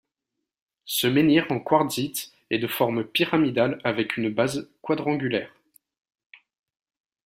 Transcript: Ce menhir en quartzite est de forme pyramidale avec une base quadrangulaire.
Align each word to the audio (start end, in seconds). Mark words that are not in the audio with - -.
Ce 0.85 1.05
menhir 1.05 1.45
en 1.51 1.59
quartzite 1.59 2.31
est 2.49 2.57
de 2.57 2.65
forme 2.65 3.03
pyramidale 3.03 3.79
avec 3.83 4.17
une 4.17 4.31
base 4.33 4.67
quadrangulaire. 4.81 5.53